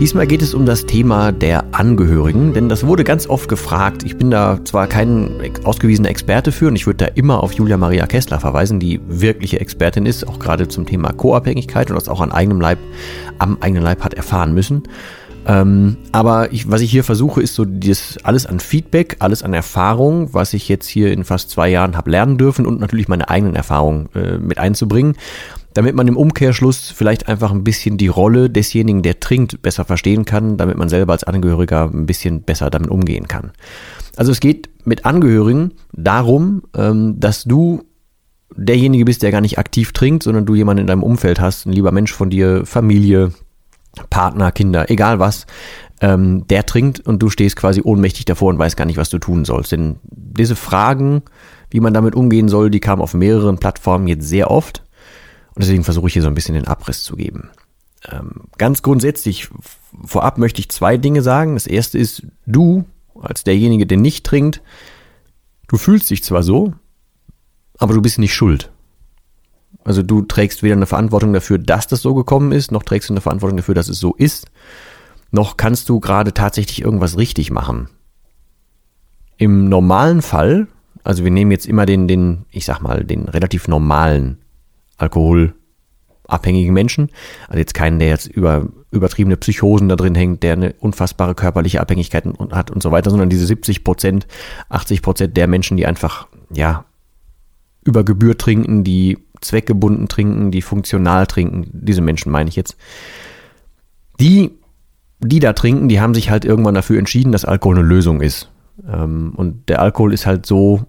[0.00, 4.02] Diesmal geht es um das Thema der Angehörigen, denn das wurde ganz oft gefragt.
[4.02, 5.30] Ich bin da zwar kein
[5.64, 9.60] ausgewiesener Experte für und ich würde da immer auf Julia Maria Kessler verweisen, die wirkliche
[9.60, 12.78] Expertin ist, auch gerade zum Thema Co-Abhängigkeit und das auch an eigenem Leib,
[13.38, 14.84] am eigenen Leib hat erfahren müssen.
[15.46, 19.52] Ähm, aber ich, was ich hier versuche, ist so das alles an Feedback, alles an
[19.52, 23.28] Erfahrung, was ich jetzt hier in fast zwei Jahren habe lernen dürfen und natürlich meine
[23.28, 25.16] eigenen Erfahrungen äh, mit einzubringen
[25.74, 30.24] damit man im Umkehrschluss vielleicht einfach ein bisschen die Rolle desjenigen, der trinkt, besser verstehen
[30.24, 33.52] kann, damit man selber als Angehöriger ein bisschen besser damit umgehen kann.
[34.16, 37.84] Also es geht mit Angehörigen darum, ähm, dass du
[38.56, 41.72] derjenige bist, der gar nicht aktiv trinkt, sondern du jemanden in deinem Umfeld hast, ein
[41.72, 43.32] lieber Mensch von dir, Familie,
[44.10, 45.46] Partner, Kinder, egal was,
[46.00, 49.18] ähm, der trinkt und du stehst quasi ohnmächtig davor und weißt gar nicht, was du
[49.18, 49.72] tun sollst.
[49.72, 51.22] Denn diese Fragen,
[51.70, 54.82] wie man damit umgehen soll, die kamen auf mehreren Plattformen jetzt sehr oft.
[55.60, 57.50] Und deswegen versuche ich hier so ein bisschen den Abriss zu geben.
[58.10, 59.50] Ähm, ganz grundsätzlich,
[60.06, 61.52] vorab möchte ich zwei Dinge sagen.
[61.52, 62.86] Das erste ist, du,
[63.20, 64.62] als derjenige, der nicht trinkt,
[65.68, 66.72] du fühlst dich zwar so,
[67.76, 68.70] aber du bist nicht schuld.
[69.84, 73.12] Also du trägst weder eine Verantwortung dafür, dass das so gekommen ist, noch trägst du
[73.12, 74.46] eine Verantwortung dafür, dass es so ist,
[75.30, 77.90] noch kannst du gerade tatsächlich irgendwas richtig machen.
[79.36, 80.68] Im normalen Fall,
[81.04, 84.38] also wir nehmen jetzt immer den, den, ich sag mal, den relativ normalen
[85.00, 87.10] alkoholabhängigen Menschen.
[87.48, 91.80] Also jetzt keinen, der jetzt über übertriebene Psychosen da drin hängt, der eine unfassbare körperliche
[91.80, 94.26] Abhängigkeit hat und so weiter, sondern diese 70 Prozent,
[94.68, 96.84] 80 Prozent der Menschen, die einfach, ja,
[97.84, 102.76] über Gebühr trinken, die zweckgebunden trinken, die funktional trinken, diese Menschen meine ich jetzt.
[104.18, 104.50] Die,
[105.20, 108.50] die da trinken, die haben sich halt irgendwann dafür entschieden, dass Alkohol eine Lösung ist.
[108.86, 110.82] Ähm, und der Alkohol ist halt so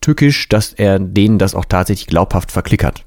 [0.00, 3.03] tückisch, dass er denen das auch tatsächlich glaubhaft verklickert.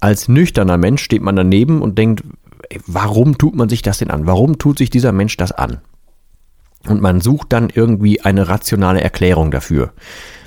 [0.00, 2.22] Als nüchterner Mensch steht man daneben und denkt,
[2.86, 4.26] warum tut man sich das denn an?
[4.26, 5.78] Warum tut sich dieser Mensch das an?
[6.86, 9.92] Und man sucht dann irgendwie eine rationale Erklärung dafür.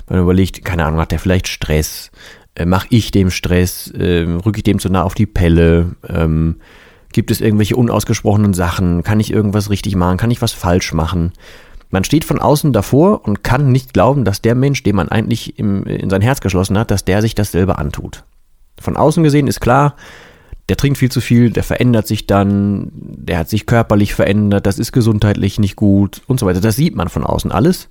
[0.08, 2.10] Man überlegt, keine Ahnung, hat der vielleicht Stress?
[2.54, 3.90] Äh, Mache ich dem Stress?
[3.90, 5.96] Äh, Rücke ich dem zu nah auf die Pelle?
[6.08, 6.56] Ähm,
[7.12, 9.02] gibt es irgendwelche unausgesprochenen Sachen?
[9.02, 10.16] Kann ich irgendwas richtig machen?
[10.16, 11.32] Kann ich was falsch machen?
[11.90, 15.58] Man steht von außen davor und kann nicht glauben, dass der Mensch, den man eigentlich
[15.58, 18.24] im, in sein Herz geschlossen hat, dass der sich das selber antut.
[18.80, 19.94] Von außen gesehen ist klar,
[20.70, 24.78] der trinkt viel zu viel, der verändert sich dann, der hat sich körperlich verändert, das
[24.78, 26.60] ist gesundheitlich nicht gut und so weiter.
[26.60, 27.88] Das sieht man von außen alles.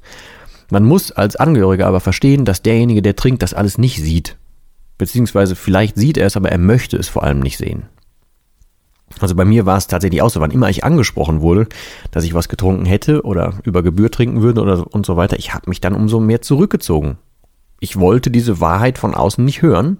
[0.72, 4.38] Man muss als Angehöriger aber verstehen, dass derjenige, der trinkt, das alles nicht sieht.
[4.98, 7.84] Beziehungsweise vielleicht sieht er es, aber er möchte es vor allem nicht sehen.
[9.20, 11.68] Also bei mir war es tatsächlich auch so, wann immer ich angesprochen wurde,
[12.12, 15.54] dass ich was getrunken hätte oder über Gebühr trinken würde oder und so weiter, ich
[15.54, 17.18] habe mich dann umso mehr zurückgezogen.
[17.80, 20.00] Ich wollte diese Wahrheit von außen nicht hören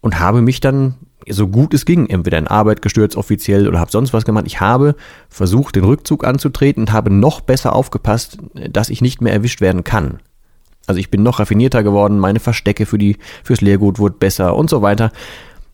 [0.00, 0.94] und habe mich dann
[1.28, 4.46] so gut es ging, entweder in Arbeit gestürzt offiziell oder habe sonst was gemacht.
[4.46, 4.94] Ich habe
[5.28, 8.38] versucht, den Rückzug anzutreten und habe noch besser aufgepasst,
[8.70, 10.20] dass ich nicht mehr erwischt werden kann.
[10.86, 14.70] Also ich bin noch raffinierter geworden, meine Verstecke für die fürs Lehrgut wurden besser und
[14.70, 15.12] so weiter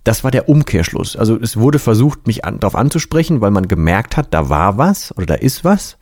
[0.06, 1.16] das war der Umkehrschluss.
[1.16, 5.16] Also es wurde versucht, mich an, darauf anzusprechen, weil man gemerkt hat, da war was
[5.16, 5.98] oder da ist was.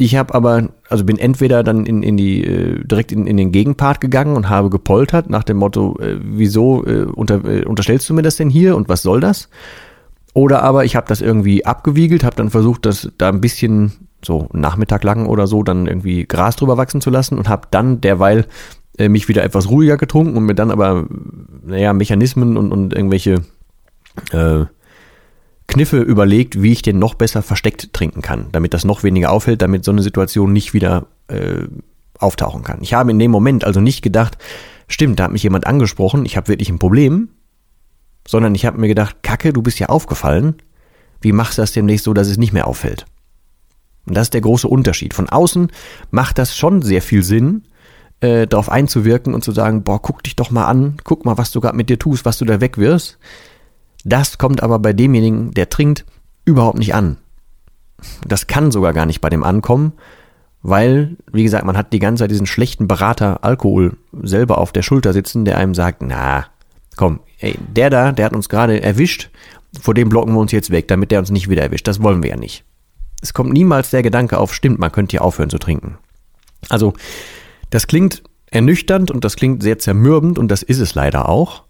[0.00, 3.50] Ich habe aber, also bin entweder dann in, in die, äh, direkt in, in den
[3.50, 8.14] Gegenpart gegangen und habe gepoltert nach dem Motto, äh, wieso äh, unter, äh, unterstellst du
[8.14, 9.48] mir das denn hier und was soll das?
[10.34, 13.90] Oder aber ich habe das irgendwie abgewiegelt, habe dann versucht, das da ein bisschen
[14.24, 18.00] so Nachmittag lang oder so dann irgendwie Gras drüber wachsen zu lassen und habe dann
[18.00, 18.46] derweil
[18.98, 21.06] äh, mich wieder etwas ruhiger getrunken und mir dann aber,
[21.66, 23.42] naja, Mechanismen und, und irgendwelche
[24.30, 24.64] äh,
[25.68, 29.62] Kniffe überlegt, wie ich den noch besser versteckt trinken kann, damit das noch weniger auffällt,
[29.62, 31.66] damit so eine Situation nicht wieder äh,
[32.18, 32.82] auftauchen kann.
[32.82, 34.38] Ich habe in dem Moment also nicht gedacht,
[34.88, 37.28] stimmt, da hat mich jemand angesprochen, ich habe wirklich ein Problem,
[38.26, 40.56] sondern ich habe mir gedacht, Kacke, du bist ja aufgefallen,
[41.20, 43.04] wie machst du das demnächst so, dass es nicht mehr auffällt?
[44.06, 45.12] Und das ist der große Unterschied.
[45.12, 45.70] Von außen
[46.10, 47.64] macht das schon sehr viel Sinn,
[48.20, 51.52] äh, darauf einzuwirken und zu sagen, boah, guck dich doch mal an, guck mal, was
[51.52, 53.18] du gerade mit dir tust, was du da wegwirfst.
[54.04, 56.04] Das kommt aber bei demjenigen, der trinkt,
[56.44, 57.18] überhaupt nicht an.
[58.26, 59.92] Das kann sogar gar nicht bei dem ankommen,
[60.62, 64.82] weil, wie gesagt, man hat die ganze Zeit diesen schlechten Berater Alkohol selber auf der
[64.82, 66.46] Schulter sitzen, der einem sagt, na,
[66.96, 69.30] komm, ey, der da, der hat uns gerade erwischt,
[69.80, 71.86] vor dem blocken wir uns jetzt weg, damit der uns nicht wieder erwischt.
[71.86, 72.64] Das wollen wir ja nicht.
[73.20, 75.98] Es kommt niemals der Gedanke auf, stimmt, man könnte ja aufhören zu trinken.
[76.68, 76.94] Also,
[77.70, 81.64] das klingt ernüchternd und das klingt sehr zermürbend und das ist es leider auch.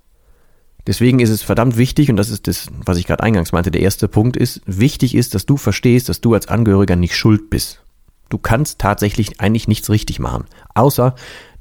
[0.86, 3.82] Deswegen ist es verdammt wichtig, und das ist das, was ich gerade eingangs meinte, der
[3.82, 7.82] erste Punkt ist, wichtig ist, dass du verstehst, dass du als Angehöriger nicht schuld bist.
[8.30, 10.44] Du kannst tatsächlich eigentlich nichts richtig machen,
[10.74, 11.14] außer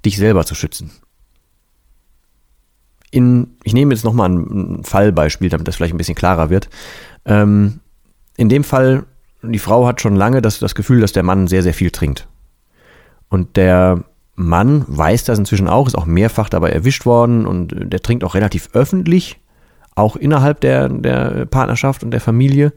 [0.05, 0.91] dich selber zu schützen.
[3.11, 6.69] In, ich nehme jetzt nochmal ein Fallbeispiel, damit das vielleicht ein bisschen klarer wird.
[7.25, 7.79] Ähm,
[8.35, 9.05] in dem Fall,
[9.41, 12.27] die Frau hat schon lange das, das Gefühl, dass der Mann sehr, sehr viel trinkt.
[13.29, 14.03] Und der
[14.39, 18.35] Mann weiß das inzwischen auch, ist auch mehrfach dabei erwischt worden und der trinkt auch
[18.35, 19.41] relativ öffentlich,
[19.95, 22.71] auch innerhalb der, der Partnerschaft und der Familie,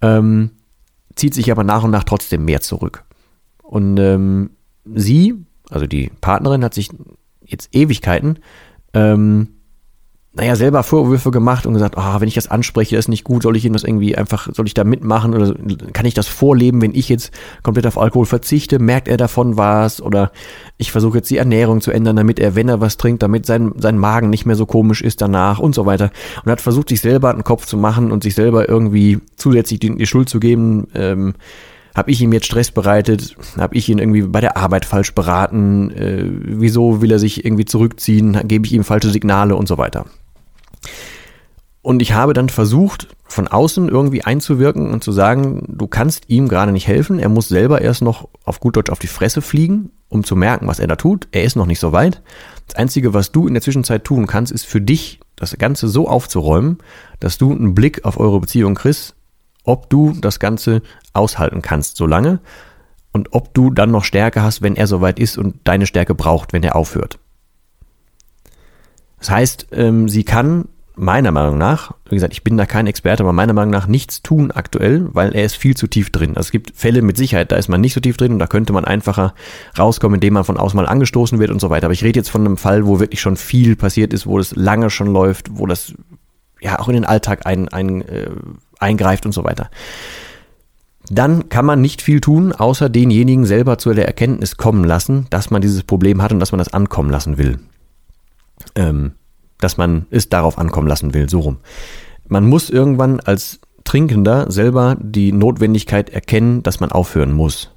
[0.00, 0.50] ähm,
[1.14, 3.04] zieht sich aber nach und nach trotzdem mehr zurück.
[3.62, 4.50] Und ähm,
[4.94, 5.34] sie,
[5.68, 6.88] also die Partnerin, hat sich
[7.44, 8.38] jetzt Ewigkeiten
[8.94, 9.57] ähm,
[10.38, 13.24] naja, selber Vorwürfe gemacht und gesagt, ah, oh, wenn ich das anspreche, das ist nicht
[13.24, 15.52] gut, soll ich ihm das irgendwie einfach, soll ich da mitmachen oder
[15.92, 17.32] kann ich das vorleben, wenn ich jetzt
[17.64, 20.30] komplett auf Alkohol verzichte, merkt er davon was oder
[20.76, 23.72] ich versuche jetzt die Ernährung zu ändern, damit er, wenn er was trinkt, damit sein,
[23.78, 26.12] sein Magen nicht mehr so komisch ist danach und so weiter
[26.44, 29.96] und hat versucht, sich selber einen Kopf zu machen und sich selber irgendwie zusätzlich die,
[29.96, 31.34] die Schuld zu geben, ähm,
[31.96, 33.34] habe ich ihm jetzt Stress bereitet?
[33.56, 35.90] Habe ich ihn irgendwie bei der Arbeit falsch beraten?
[35.90, 38.38] Äh, wieso will er sich irgendwie zurückziehen?
[38.44, 40.06] Gebe ich ihm falsche Signale und so weiter?
[41.82, 46.48] Und ich habe dann versucht, von außen irgendwie einzuwirken und zu sagen, du kannst ihm
[46.48, 47.18] gerade nicht helfen.
[47.18, 50.66] Er muss selber erst noch auf gut Deutsch auf die Fresse fliegen, um zu merken,
[50.66, 51.28] was er da tut.
[51.30, 52.22] Er ist noch nicht so weit.
[52.66, 56.08] Das Einzige, was du in der Zwischenzeit tun kannst, ist für dich das Ganze so
[56.08, 56.78] aufzuräumen,
[57.20, 59.14] dass du einen Blick auf eure Beziehung kriegst,
[59.64, 60.82] ob du das Ganze
[61.12, 62.40] aushalten kannst so lange
[63.12, 66.52] und ob du dann noch Stärke hast, wenn er soweit ist und deine Stärke braucht,
[66.52, 67.18] wenn er aufhört.
[69.18, 70.66] Das heißt, ähm, sie kann
[70.98, 74.20] meiner Meinung nach, wie gesagt, ich bin da kein Experte, aber meiner Meinung nach nichts
[74.20, 76.30] tun aktuell, weil er ist viel zu tief drin.
[76.30, 78.46] Also es gibt Fälle mit Sicherheit, da ist man nicht so tief drin und da
[78.46, 79.34] könnte man einfacher
[79.78, 81.86] rauskommen, indem man von außen mal angestoßen wird und so weiter.
[81.86, 84.56] Aber ich rede jetzt von einem Fall, wo wirklich schon viel passiert ist, wo das
[84.56, 85.94] lange schon läuft, wo das
[86.60, 88.30] ja auch in den Alltag ein, ein, äh,
[88.80, 89.70] eingreift und so weiter.
[91.10, 95.50] Dann kann man nicht viel tun, außer denjenigen selber zu der Erkenntnis kommen lassen, dass
[95.50, 97.58] man dieses Problem hat und dass man das ankommen lassen will
[98.74, 99.12] ähm,
[99.58, 101.58] dass man es darauf ankommen lassen will, so rum.
[102.28, 107.74] Man muss irgendwann als Trinkender selber die Notwendigkeit erkennen, dass man aufhören muss.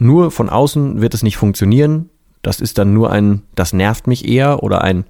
[0.00, 2.10] Nur von außen wird es nicht funktionieren.
[2.42, 5.04] Das ist dann nur ein, das nervt mich eher oder ein,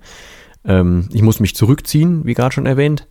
[0.64, 3.08] ähm, ich muss mich zurückziehen, wie gerade schon erwähnt.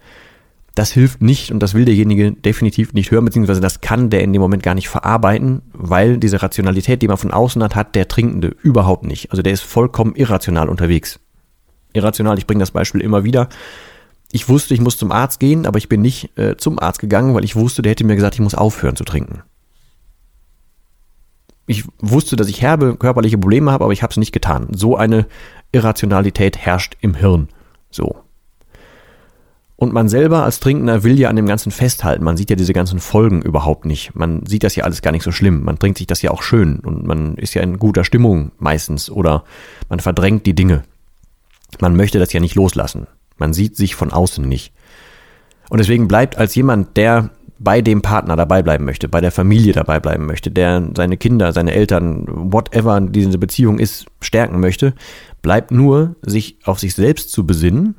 [0.74, 4.34] Das hilft nicht und das will derjenige definitiv nicht hören, beziehungsweise das kann der in
[4.34, 8.08] dem Moment gar nicht verarbeiten, weil diese Rationalität, die man von außen hat, hat der
[8.08, 9.32] Trinkende überhaupt nicht.
[9.32, 11.20] Also der ist vollkommen irrational unterwegs
[11.96, 12.38] irrational.
[12.38, 13.50] Ich bringe das Beispiel immer wieder.
[14.32, 17.34] Ich wusste, ich muss zum Arzt gehen, aber ich bin nicht äh, zum Arzt gegangen,
[17.36, 19.44] weil ich wusste, der hätte mir gesagt, ich muss aufhören zu trinken.
[21.68, 24.68] Ich wusste, dass ich herbe körperliche Probleme habe, aber ich habe es nicht getan.
[24.72, 25.26] So eine
[25.72, 27.50] Irrationalität herrscht im Hirn.
[27.90, 28.18] So.
[29.78, 32.24] Und man selber als Trinkender will ja an dem Ganzen festhalten.
[32.24, 34.16] Man sieht ja diese ganzen Folgen überhaupt nicht.
[34.16, 35.64] Man sieht das ja alles gar nicht so schlimm.
[35.64, 39.10] Man trinkt sich das ja auch schön und man ist ja in guter Stimmung meistens
[39.10, 39.44] oder
[39.90, 40.84] man verdrängt die Dinge.
[41.80, 43.08] Man möchte das ja nicht loslassen.
[43.38, 44.74] Man sieht sich von außen nicht.
[45.70, 49.74] Und deswegen bleibt als jemand, der bei dem Partner dabei bleiben möchte, bei der Familie
[49.74, 54.94] dabei bleiben möchte, der seine Kinder, seine Eltern, whatever diese Beziehung ist, stärken möchte,
[55.42, 57.96] bleibt nur, sich auf sich selbst zu besinnen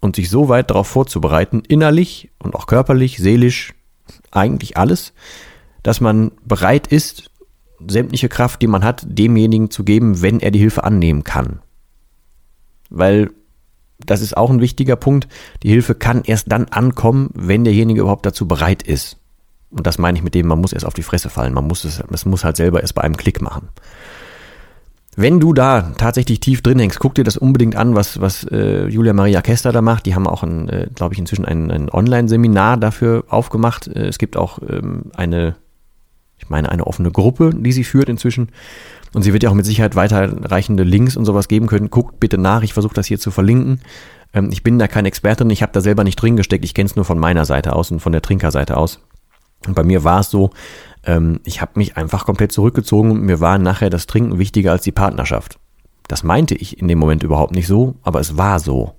[0.00, 3.74] und sich so weit darauf vorzubereiten, innerlich und auch körperlich, seelisch,
[4.30, 5.12] eigentlich alles,
[5.82, 7.30] dass man bereit ist,
[7.86, 11.60] sämtliche Kraft, die man hat, demjenigen zu geben, wenn er die Hilfe annehmen kann
[12.90, 13.30] weil
[13.98, 15.28] das ist auch ein wichtiger Punkt.
[15.62, 19.18] Die Hilfe kann erst dann ankommen, wenn derjenige überhaupt dazu bereit ist.
[19.70, 21.54] Und das meine ich mit dem, man muss erst auf die Fresse fallen.
[21.54, 23.68] Man muss es, es muss halt selber erst bei einem Klick machen.
[25.16, 28.86] Wenn du da tatsächlich tief drin hängst, guck dir das unbedingt an, was, was äh,
[28.88, 30.06] Julia Maria Kester da macht.
[30.06, 33.86] Die haben auch, äh, glaube ich, inzwischen ein, ein Online-Seminar dafür aufgemacht.
[33.86, 35.54] Äh, es gibt auch ähm, eine,
[36.44, 38.48] ich meine, eine offene Gruppe, die sie führt inzwischen.
[39.14, 41.90] Und sie wird ja auch mit Sicherheit weiterreichende Links und sowas geben können.
[41.90, 43.80] Guckt bitte nach, ich versuche das hier zu verlinken.
[44.34, 46.86] Ähm, ich bin da kein Expertin, ich habe da selber nicht drin gesteckt, ich kenne
[46.86, 49.00] es nur von meiner Seite aus und von der Trinkerseite aus.
[49.66, 50.50] Und bei mir war es so,
[51.04, 54.82] ähm, ich habe mich einfach komplett zurückgezogen und mir war nachher das Trinken wichtiger als
[54.82, 55.58] die Partnerschaft.
[56.08, 58.94] Das meinte ich in dem Moment überhaupt nicht so, aber es war so.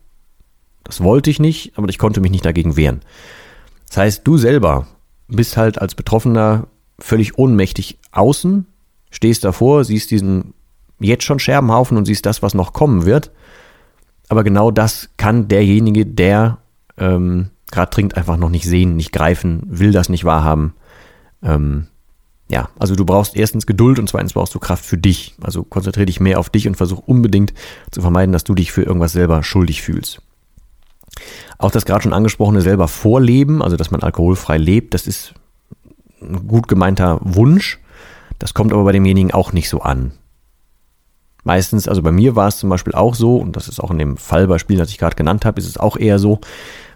[0.83, 3.01] Das wollte ich nicht, aber ich konnte mich nicht dagegen wehren.
[3.87, 4.87] Das heißt, du selber
[5.27, 6.67] bist halt als Betroffener
[6.99, 8.65] völlig ohnmächtig außen,
[9.11, 10.53] stehst davor, siehst diesen
[10.99, 13.31] jetzt schon Scherbenhaufen und siehst das, was noch kommen wird.
[14.29, 16.59] Aber genau das kann derjenige, der
[16.97, 20.73] ähm, gerade trinkt, einfach noch nicht sehen, nicht greifen, will das nicht wahrhaben.
[21.43, 21.87] Ähm,
[22.47, 25.35] ja, also du brauchst erstens Geduld und zweitens brauchst du Kraft für dich.
[25.41, 27.53] Also konzentriere dich mehr auf dich und versuch unbedingt
[27.91, 30.21] zu vermeiden, dass du dich für irgendwas selber schuldig fühlst.
[31.57, 35.33] Auch das gerade schon angesprochene selber vorleben, also dass man alkoholfrei lebt, das ist
[36.47, 37.79] gut gemeinter Wunsch.
[38.39, 40.11] Das kommt aber bei demjenigen auch nicht so an.
[41.43, 43.99] Meistens, also bei mir war es zum Beispiel auch so, und das ist auch in
[43.99, 46.39] dem Fallbeispiel, das ich gerade genannt habe, ist es auch eher so,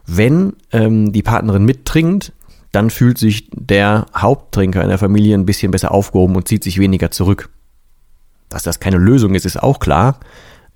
[0.07, 2.33] wenn ähm, die Partnerin mittrinkt,
[2.71, 6.79] dann fühlt sich der Haupttrinker in der Familie ein bisschen besser aufgehoben und zieht sich
[6.79, 7.49] weniger zurück.
[8.49, 10.19] Dass das keine Lösung ist, ist auch klar,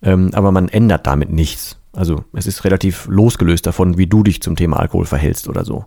[0.04, 1.78] ähm, aber man ändert damit nichts.
[1.96, 5.86] Also es ist relativ losgelöst davon, wie du dich zum Thema Alkohol verhältst oder so.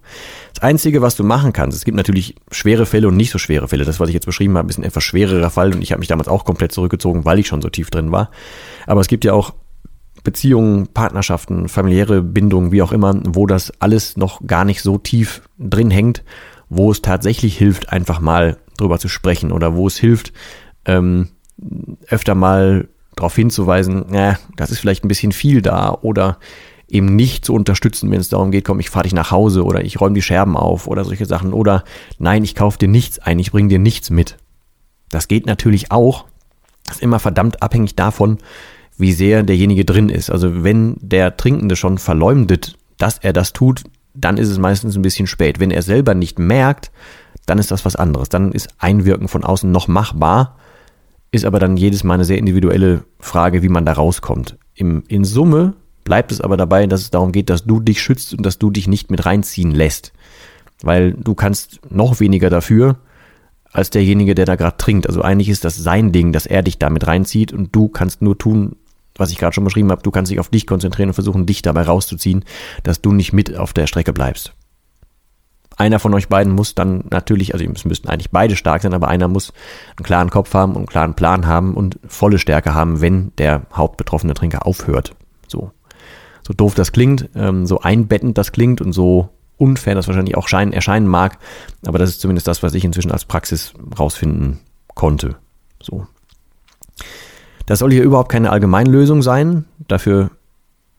[0.55, 3.67] Das Einzige, was du machen kannst, es gibt natürlich schwere Fälle und nicht so schwere
[3.67, 3.85] Fälle.
[3.85, 6.09] Das, was ich jetzt beschrieben habe, ist ein etwas schwererer Fall und ich habe mich
[6.09, 8.31] damals auch komplett zurückgezogen, weil ich schon so tief drin war.
[8.87, 9.55] Aber es gibt ja auch
[10.23, 15.43] Beziehungen, Partnerschaften, familiäre Bindungen, wie auch immer, wo das alles noch gar nicht so tief
[15.59, 16.23] drin hängt,
[16.69, 20.33] wo es tatsächlich hilft, einfach mal drüber zu sprechen oder wo es hilft,
[20.85, 21.29] ähm,
[22.09, 26.39] öfter mal darauf hinzuweisen, ja, das ist vielleicht ein bisschen viel da oder
[26.89, 29.85] eben nicht zu unterstützen, wenn es darum geht, komm, ich fahre dich nach Hause oder
[29.85, 31.83] ich räume die Scherben auf oder solche Sachen oder
[32.19, 34.37] nein, ich kaufe dir nichts ein, ich bringe dir nichts mit.
[35.09, 36.27] Das geht natürlich auch,
[36.91, 38.39] ist immer verdammt abhängig davon,
[38.99, 40.31] wie sehr derjenige drin ist.
[40.31, 43.83] Also wenn der Trinkende schon verleumdet, dass er das tut,
[44.15, 45.59] dann ist es meistens ein bisschen spät.
[45.61, 46.91] Wenn er selber nicht merkt,
[47.47, 48.29] dann ist das was anderes.
[48.29, 50.57] Dann ist Einwirken von außen noch machbar,
[51.37, 54.57] ist aber dann jedes Mal eine sehr individuelle Frage, wie man da rauskommt.
[54.75, 55.75] Im, in Summe
[56.05, 58.71] bleibt es aber dabei, dass es darum geht, dass du dich schützt und dass du
[58.71, 60.13] dich nicht mit reinziehen lässt.
[60.83, 62.99] Weil du kannst noch weniger dafür,
[63.73, 65.07] als derjenige, der da gerade trinkt.
[65.07, 68.39] Also eigentlich ist das sein Ding, dass er dich damit reinzieht und du kannst nur
[68.39, 68.77] tun,
[69.17, 71.63] was ich gerade schon beschrieben habe, du kannst dich auf dich konzentrieren und versuchen, dich
[71.63, 72.45] dabei rauszuziehen,
[72.83, 74.55] dass du nicht mit auf der Strecke bleibst.
[75.77, 79.09] Einer von euch beiden muss dann natürlich, also es müssten eigentlich beide stark sein, aber
[79.09, 79.53] einer muss
[79.97, 83.63] einen klaren Kopf haben und einen klaren Plan haben und volle Stärke haben, wenn der
[83.75, 85.15] hauptbetroffene Trinker aufhört.
[85.49, 85.71] So,
[86.47, 89.29] so doof das klingt, ähm, so einbettend das klingt und so
[89.59, 91.39] unfair das wahrscheinlich auch scheinen, erscheinen mag,
[91.87, 94.61] aber das ist zumindest das, was ich inzwischen als Praxis rausfinden
[94.95, 95.37] konnte.
[95.81, 96.07] So,
[97.67, 99.67] das soll hier überhaupt keine Allgemeinlösung sein.
[99.89, 100.31] Dafür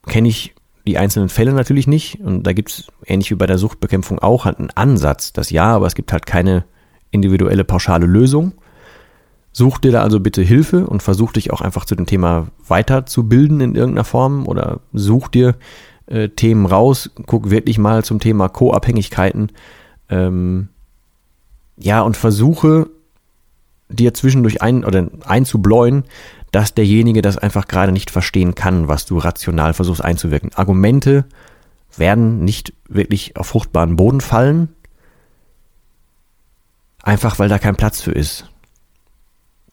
[0.06, 0.54] kenne ich
[0.88, 2.20] die einzelnen Fälle natürlich nicht.
[2.20, 5.74] Und da gibt es, ähnlich wie bei der Suchtbekämpfung auch, halt einen Ansatz, das ja,
[5.74, 6.64] aber es gibt halt keine
[7.10, 8.52] individuelle pauschale Lösung.
[9.52, 13.60] Such dir da also bitte Hilfe und versuch dich auch einfach zu dem Thema weiterzubilden
[13.60, 15.56] in irgendeiner Form oder such dir
[16.06, 19.52] äh, Themen raus, guck wirklich mal zum Thema Co-Abhängigkeiten.
[20.08, 20.68] Ähm,
[21.76, 22.88] ja, und versuche
[23.88, 26.04] dir zwischendurch ein oder einzubläuen,
[26.50, 30.50] dass derjenige das einfach gerade nicht verstehen kann, was du rational versuchst einzuwirken.
[30.54, 31.24] Argumente
[31.96, 34.68] werden nicht wirklich auf fruchtbaren Boden fallen,
[37.02, 38.46] einfach weil da kein Platz für ist.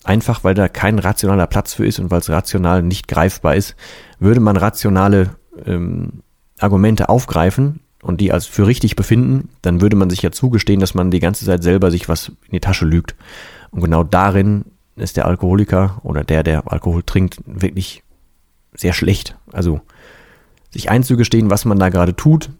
[0.03, 3.75] Einfach weil da kein rationaler Platz für ist und weil es rational nicht greifbar ist,
[4.19, 5.31] würde man rationale
[5.65, 6.21] ähm,
[6.59, 10.93] Argumente aufgreifen und die als für richtig befinden, dann würde man sich ja zugestehen, dass
[10.93, 13.15] man die ganze Zeit selber sich was in die Tasche lügt.
[13.75, 14.63] Und genau darin
[14.95, 18.03] ist der Alkoholiker oder der, der Alkohol trinkt, wirklich
[18.73, 19.35] sehr schlecht.
[19.51, 19.81] Also
[20.71, 22.51] sich einzugestehen, was man da gerade tut,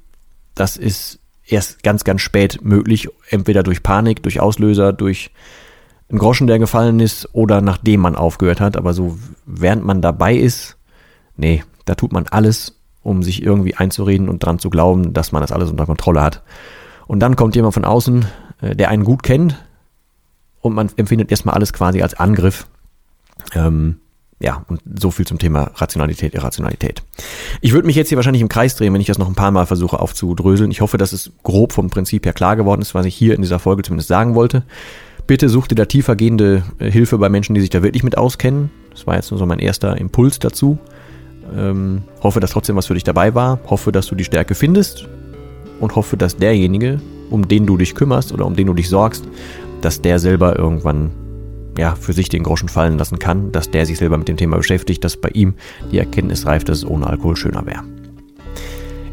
[0.55, 3.07] das ist erst ganz, ganz spät möglich.
[3.29, 5.31] Entweder durch Panik, durch Auslöser, durch
[6.10, 8.75] einen Groschen, der gefallen ist oder nachdem man aufgehört hat.
[8.75, 10.75] Aber so während man dabei ist,
[11.38, 15.41] nee, da tut man alles, um sich irgendwie einzureden und dran zu glauben, dass man
[15.41, 16.43] das alles unter Kontrolle hat.
[17.07, 18.25] Und dann kommt jemand von außen,
[18.60, 19.64] äh, der einen gut kennt,
[20.65, 22.67] und man empfindet erstmal alles quasi als Angriff.
[23.53, 23.98] Ähm,
[24.39, 27.03] ja, und so viel zum Thema Rationalität, Irrationalität.
[27.62, 29.51] Ich würde mich jetzt hier wahrscheinlich im Kreis drehen, wenn ich das noch ein paar
[29.51, 30.72] Mal versuche aufzudröseln.
[30.72, 33.41] Ich hoffe, dass es grob vom Prinzip her klar geworden ist, was ich hier in
[33.41, 34.63] dieser Folge zumindest sagen wollte.
[35.25, 38.72] Bitte such dir da tiefergehende äh, Hilfe bei Menschen, die sich da wirklich mit auskennen.
[38.91, 40.77] Das war jetzt nur so mein erster Impuls dazu.
[41.55, 43.60] Ähm, hoffe, dass trotzdem was für dich dabei war.
[43.67, 45.07] Hoffe, dass du die Stärke findest.
[45.79, 49.25] Und hoffe, dass derjenige, um den du dich kümmerst oder um den du dich sorgst,
[49.86, 51.12] dass der selber irgendwann
[51.77, 54.58] ja, für sich den Groschen fallen lassen kann, dass der sich selber mit dem Thema
[54.58, 55.54] beschäftigt, dass bei ihm
[55.92, 57.84] die Erkenntnis reift, dass es ohne Alkohol schöner wäre.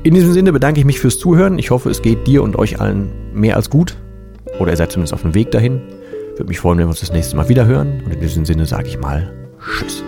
[0.02, 1.58] In diesem Sinne bedanke ich mich fürs Zuhören.
[1.58, 3.98] Ich hoffe, es geht dir und euch allen mehr als gut.
[4.58, 5.80] Oder ihr seid zumindest auf dem Weg dahin.
[6.32, 8.02] Würde mich freuen, wenn wir uns das nächste Mal wieder hören.
[8.04, 9.30] Und in diesem Sinne sage ich mal
[9.78, 10.02] Tschüss.